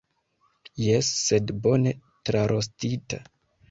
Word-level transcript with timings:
Jes, 0.85 1.13
sed 1.27 1.55
bone 1.69 1.97
trarostita. 2.27 3.27